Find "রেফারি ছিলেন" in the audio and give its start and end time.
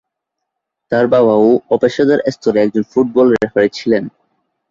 3.33-4.03